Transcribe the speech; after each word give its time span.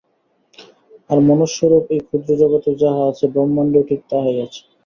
আর 1.09 1.17
মনুষ্যরূপ 1.27 1.83
এই 1.93 2.01
ক্ষুদ্র 2.07 2.29
জগতেও 2.41 2.79
যাহা 2.83 3.01
আছে, 3.11 3.25
ব্রহ্মাণ্ডেও 3.33 3.87
ঠিক 3.89 4.01
তাহাই 4.09 4.37
আছে। 4.45 4.61